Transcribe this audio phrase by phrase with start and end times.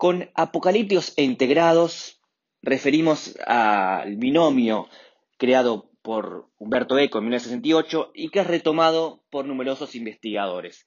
[0.00, 2.22] Con apocalípticos e integrados
[2.62, 4.88] referimos al binomio
[5.36, 10.86] creado por Humberto Eco en 1968 y que es retomado por numerosos investigadores.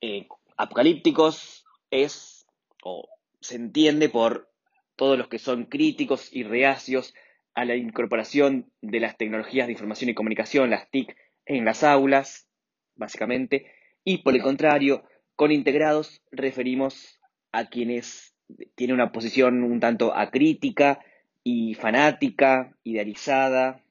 [0.00, 2.46] Eh, apocalípticos es,
[2.82, 3.06] o
[3.42, 4.50] se entiende por
[4.96, 7.12] todos los que son críticos y reacios
[7.54, 11.14] a la incorporación de las tecnologías de información y comunicación, las TIC,
[11.44, 12.48] en las aulas,
[12.94, 13.70] básicamente,
[14.04, 15.04] y por el contrario,
[15.36, 17.18] con integrados referimos
[17.52, 18.34] a quienes
[18.74, 21.04] tienen una posición un tanto acrítica
[21.44, 23.84] y fanática, idealizada,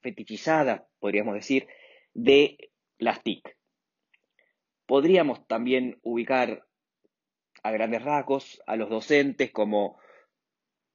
[0.00, 1.66] fetichizada, podríamos decir,
[2.14, 3.56] de las TIC.
[4.86, 6.66] Podríamos también ubicar
[7.62, 9.98] a grandes rasgos a los docentes como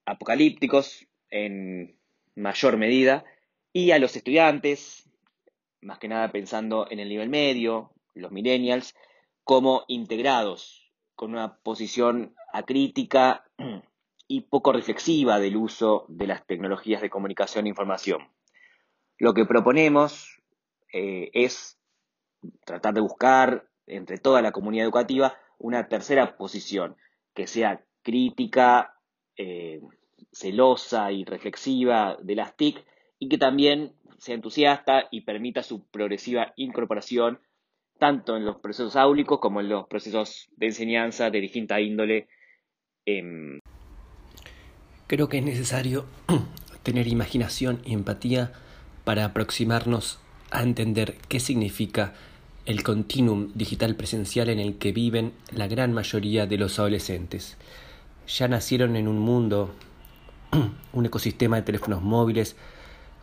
[0.05, 1.97] apocalípticos en
[2.35, 3.25] mayor medida
[3.71, 5.09] y a los estudiantes,
[5.81, 8.95] más que nada pensando en el nivel medio, los millennials,
[9.43, 10.82] como integrados,
[11.15, 13.45] con una posición acrítica
[14.27, 18.29] y poco reflexiva del uso de las tecnologías de comunicación e información.
[19.17, 20.41] Lo que proponemos
[20.91, 21.79] eh, es
[22.65, 26.95] tratar de buscar entre toda la comunidad educativa una tercera posición
[27.33, 28.99] que sea crítica,
[29.37, 29.81] eh,
[30.31, 32.83] celosa y reflexiva de las TIC
[33.19, 37.39] y que también sea entusiasta y permita su progresiva incorporación
[38.03, 42.27] tanto en los procesos áulicos como en los procesos de enseñanza de distinta índole.
[43.05, 43.59] Em,
[45.07, 46.05] Creo que es necesario
[46.83, 48.51] tener imaginación y empatía
[49.05, 50.19] para aproximarnos
[50.51, 52.13] a entender qué significa
[52.65, 57.57] el continuum digital presencial en el que viven la gran mayoría de los adolescentes.
[58.27, 59.73] Ya nacieron en un mundo,
[60.91, 62.57] un ecosistema de teléfonos móviles,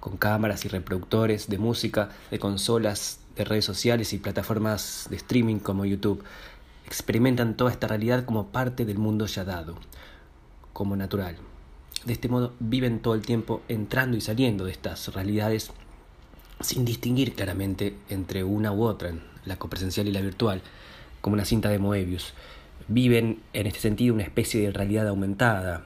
[0.01, 5.59] con cámaras y reproductores de música, de consolas, de redes sociales y plataformas de streaming
[5.59, 6.25] como YouTube,
[6.87, 9.77] experimentan toda esta realidad como parte del mundo ya dado,
[10.73, 11.37] como natural.
[12.05, 15.71] De este modo viven todo el tiempo entrando y saliendo de estas realidades
[16.61, 19.13] sin distinguir claramente entre una u otra,
[19.45, 20.63] la copresencial y la virtual,
[21.21, 22.35] como una cinta de Moebius.
[22.89, 25.85] Viven en este sentido una especie de realidad aumentada,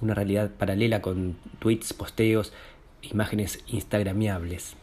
[0.00, 2.52] una realidad paralela con tweets, posteos,
[3.02, 4.74] imágenes instagramiables.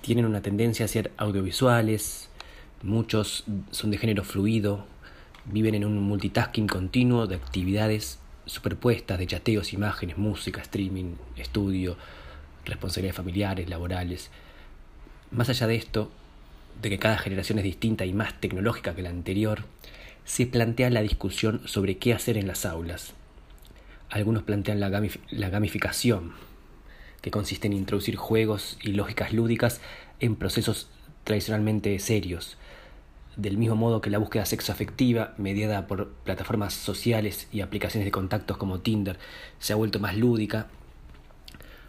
[0.00, 2.28] Tienen una tendencia a ser audiovisuales,
[2.82, 4.84] muchos son de género fluido,
[5.44, 11.96] viven en un multitasking continuo de actividades superpuestas de chateos, imágenes, música, streaming, estudio,
[12.64, 14.30] responsabilidades familiares, laborales.
[15.30, 16.10] Más allá de esto,
[16.80, 19.64] de que cada generación es distinta y más tecnológica que la anterior,
[20.24, 23.14] se plantea la discusión sobre qué hacer en las aulas.
[24.10, 26.32] Algunos plantean la, gamificación,
[27.20, 29.80] que consiste en introducir juegos y lógicas lúdicas
[30.20, 30.88] en procesos
[31.24, 32.56] tradicionalmente serios,
[33.36, 38.56] del mismo modo que la búsqueda sexoafectiva, mediada por plataformas sociales y aplicaciones de contactos
[38.56, 39.18] como Tinder,
[39.58, 40.66] se ha vuelto más lúdica,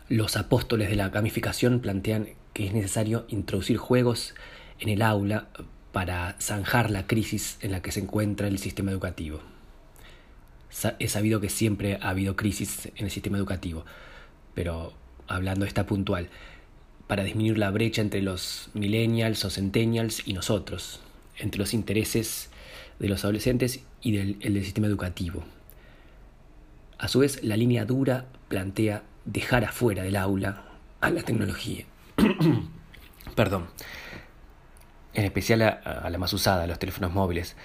[0.10, 4.34] los apóstoles de la gamificación plantean que es necesario introducir juegos
[4.80, 5.50] en el aula
[5.92, 9.42] para zanjar la crisis en la que se encuentra el sistema educativo.
[11.00, 13.86] He sabido que siempre ha habido crisis en el sistema educativo,
[14.54, 14.94] pero
[15.30, 16.30] hablando esta puntual,
[17.08, 21.00] para disminuir la brecha entre los millennials o centennials y nosotros,
[21.38, 22.50] entre los intereses
[23.00, 25.44] de los adolescentes y del, el del sistema educativo.
[26.98, 30.66] A su vez, la línea dura plantea dejar afuera del aula
[31.02, 31.86] a la tecnología.
[33.36, 33.68] Perdón.
[35.14, 37.56] En especial a, la más usada, los teléfonos móviles.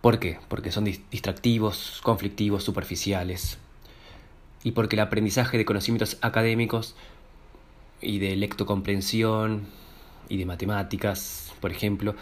[0.00, 0.38] ¿Por qué?
[0.48, 3.58] Porque son distractivos, conflictivos, superficiales.
[4.64, 6.96] Y porque el aprendizaje de conocimientos académicos
[8.00, 9.66] y de lectocomprensión
[10.28, 12.14] y de matemáticas, por ejemplo,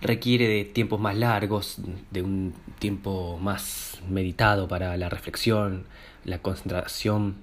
[0.00, 1.78] requiere de tiempos más largos,
[2.10, 5.84] de un tiempo más meditado para la reflexión,
[6.24, 7.36] la concentración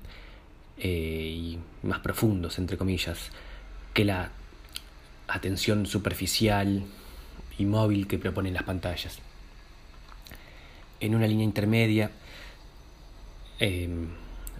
[0.77, 3.31] eh, y más profundos, entre comillas,
[3.93, 4.31] que la
[5.27, 6.83] atención superficial
[7.57, 9.19] y móvil que proponen las pantallas.
[10.99, 12.11] En una línea intermedia,
[13.59, 14.07] em,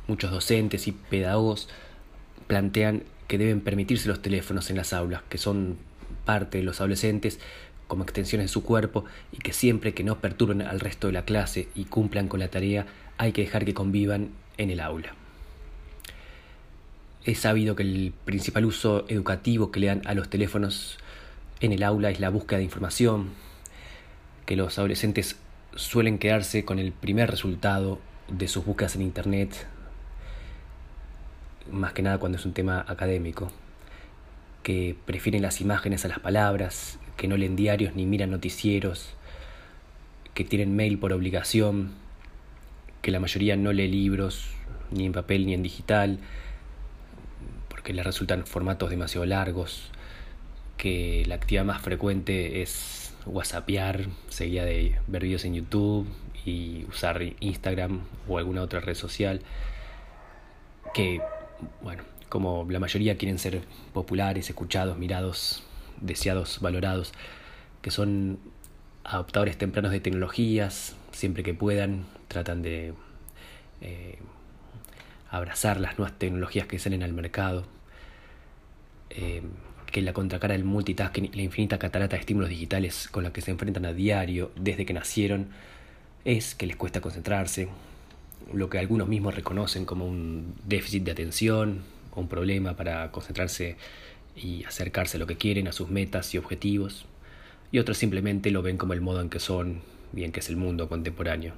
[0.08, 1.70] muchos docentes y pedagogos
[2.48, 5.78] plantean que deben permitirse los teléfonos en las aulas, que son
[6.26, 7.40] parte de los adolescentes
[7.88, 11.26] como extensiones de su cuerpo y que siempre que no perturben al resto de la
[11.26, 12.86] clase y cumplan con la tarea
[13.18, 15.16] hay que dejar que convivan en el aula.
[17.24, 20.98] Es sabido que el principal uso educativo que le dan a los teléfonos
[21.60, 23.30] en el aula es la búsqueda de información,
[24.46, 25.38] que los adolescentes
[25.76, 28.00] suelen quedarse con el primer resultado
[28.30, 29.68] de sus búsquedas en Internet,
[31.72, 33.52] más que nada cuando es un tema académico,
[34.64, 39.14] que prefieren las imágenes a las palabras, que no leen diarios ni miran noticieros,
[40.34, 41.94] que tienen mail por obligación,
[43.02, 44.50] que la mayoría no lee libros,
[44.92, 46.20] ni en papel ni en digital,
[47.70, 49.92] porque les resultan formatos demasiado largos,
[50.78, 56.08] que la actividad más frecuente es whatsappear, seguida de ver vídeos en YouTube
[56.46, 59.42] y usar Instagram o alguna otra red social,
[60.94, 61.22] que,
[61.82, 63.62] bueno, como la mayoría quieren ser
[63.94, 65.64] populares, escuchados, mirados,
[66.02, 67.14] deseados, valorados,
[67.82, 68.40] que son
[69.04, 72.94] adoptadores tempranos de tecnologías, siempre que puedan, tratan de
[73.82, 74.20] eh,
[75.30, 77.66] abrazar las nuevas tecnologías que salen al mercado,
[79.10, 79.42] eh,
[79.86, 83.52] que la contracara del multitasking la infinita catarata de estímulos digitales con la que se
[83.52, 85.48] enfrentan a diario desde que nacieron,
[86.26, 87.70] es que les cuesta concentrarse,
[88.54, 93.78] lo que algunos mismos reconocen como un déficit de atención o un problema para concentrarse
[94.36, 97.06] y acercarse a lo que quieren, a sus metas y objetivos,
[97.72, 99.82] y otros simplemente lo ven como el modo en que son
[100.16, 101.54] y en que es el mundo contemporáneo.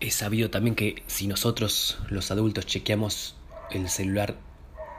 [0.00, 3.36] Es sabido también que si nosotros los adultos chequeamos
[3.70, 4.36] el celular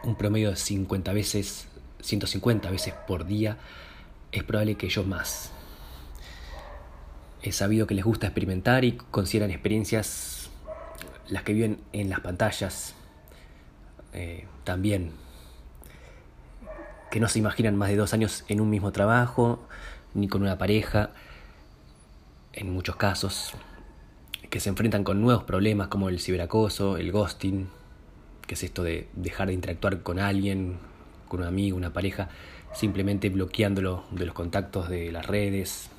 [0.04, 1.68] un promedio de 50 veces,
[2.02, 3.58] 150 veces por día,
[4.32, 5.52] es probable que ellos más.
[7.42, 10.50] Es sabido que les gusta experimentar y consideran experiencias
[11.30, 12.96] las que viven en las pantallas
[14.14, 15.12] eh, también.
[17.12, 19.68] Que no se imaginan más de dos años en un mismo trabajo,
[20.14, 21.12] ni con una pareja,
[22.54, 23.54] en muchos casos
[24.50, 27.68] que se enfrentan con nuevos problemas como el ciberacoso, el ghosting,
[28.46, 30.78] que es esto de dejar de interactuar con alguien,
[31.28, 32.30] con un amigo, una pareja,
[32.74, 35.90] simplemente bloqueándolo de los contactos de las redes,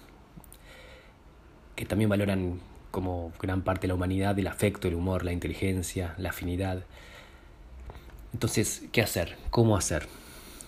[1.79, 2.59] que también valoran
[2.91, 6.83] como gran parte de la humanidad el afecto, el humor, la inteligencia, la afinidad.
[8.33, 9.37] Entonces, ¿qué hacer?
[9.51, 10.09] ¿Cómo hacer?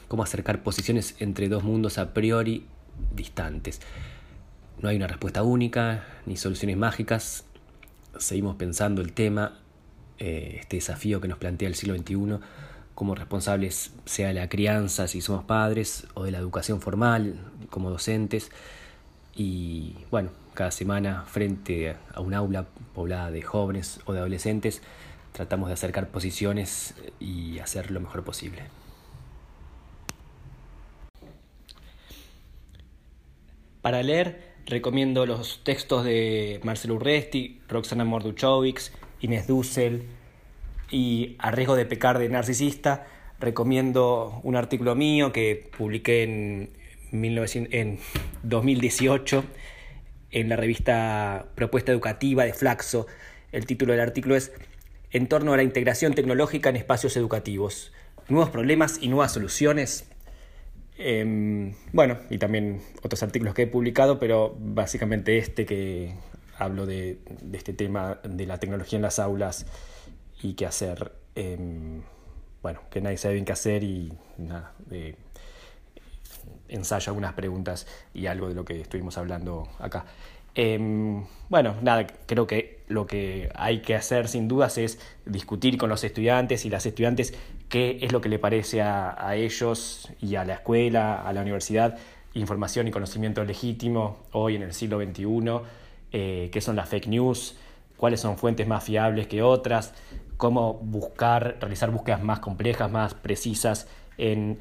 [0.06, 2.64] ¿Cómo acercar posiciones entre dos mundos a priori
[3.12, 3.80] distantes?
[4.78, 7.44] No hay una respuesta única, ni soluciones mágicas,
[8.16, 9.58] seguimos pensando el tema,
[10.20, 12.38] eh, este desafío que nos plantea el siglo XXI,
[12.94, 17.34] como responsables sea de la crianza si somos padres o de la educación formal
[17.68, 18.52] como docentes.
[19.34, 24.82] Y bueno, cada semana frente a un aula poblada de jóvenes o de adolescentes,
[25.32, 28.62] tratamos de acercar posiciones y hacer lo mejor posible.
[33.82, 40.04] Para leer, Recomiendo los textos de Marcelo Urresti, Roxana Morduchovics, Inés Dussel
[40.92, 43.04] y A riesgo de pecar de narcisista.
[43.40, 47.98] Recomiendo un artículo mío que publiqué en
[48.44, 49.44] 2018
[50.30, 53.06] en la revista Propuesta Educativa de Flaxo.
[53.52, 54.52] El título del artículo es
[55.10, 57.92] En torno a la integración tecnológica en espacios educativos.
[58.28, 60.10] Nuevos problemas y nuevas soluciones
[61.02, 66.14] Em, bueno, y también otros artículos que he publicado, pero básicamente este que
[66.58, 67.20] hablo de,
[67.54, 69.64] este tema de la tecnología en las aulas
[70.42, 71.12] y qué hacer.
[71.34, 72.02] Em,
[72.62, 74.74] bueno, que nadie sabe bien qué hacer y nada,
[76.70, 80.04] ensayo algunas preguntas y algo de lo que estuvimos hablando acá.
[80.54, 85.88] Em, bueno, nada, creo que lo que hay que hacer sin dudas es discutir con
[85.88, 87.34] los estudiantes y las estudiantes
[87.68, 91.98] qué es lo que le parece a, ellos y a la escuela, a la universidad,
[92.34, 95.60] información y conocimiento legítimo hoy en el siglo XXI,
[96.12, 97.56] eh, qué son las fake news,
[97.96, 99.94] cuáles son fuentes más fiables que otras,
[100.36, 103.86] cómo buscar, realizar búsquedas más complejas, más precisas
[104.18, 104.58] en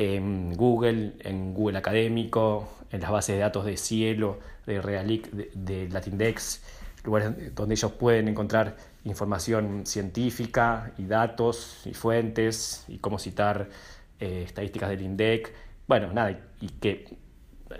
[0.00, 5.90] en Google, en Google Académico, en las bases de datos de Cielo, de Realic, de,
[5.90, 6.62] Latindex,
[7.04, 13.68] lugares donde ellos pueden encontrar información científica y datos y fuentes y cómo citar
[14.18, 15.52] eh, estadísticas del INDEC.
[15.86, 17.18] Bueno, nada, y que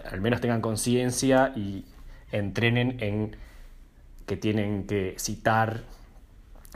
[0.04, 1.86] al menos tengan conciencia y
[2.32, 3.34] entrenen en
[4.26, 5.84] que tienen que citar,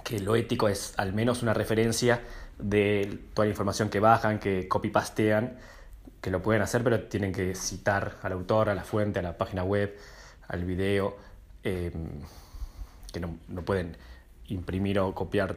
[0.04, 2.22] que lo ético es al menos una referencia
[2.58, 5.58] de toda la información que bajan, que copy-pastean,
[6.20, 9.36] que lo pueden hacer, pero tienen que citar al autor, a la fuente, a la
[9.36, 9.96] página web,
[10.48, 11.16] al video,
[11.62, 12.20] em,
[13.12, 13.96] que no, no, pueden
[14.48, 15.56] imprimir o copiar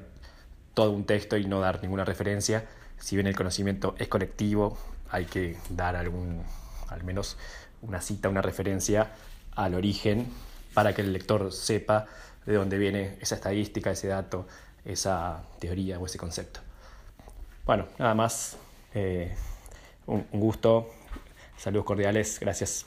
[0.74, 2.66] todo un texto y no dar ninguna referencia.
[2.98, 4.78] Si bien el conocimiento es colectivo,
[5.10, 6.44] hay que dar algún,
[6.90, 7.38] al menos
[7.82, 9.12] una cita, una referencia
[9.56, 10.28] al origen
[10.74, 12.06] para que el lector sepa
[12.46, 14.48] de dónde viene esa estadística, ese dato,
[14.86, 16.67] esa teoría o ese concepto.
[17.68, 18.58] Bueno, nada más.
[18.94, 19.36] Eh,
[20.06, 20.90] un gusto.
[21.58, 22.40] Saludos cordiales.
[22.40, 22.86] Gracias.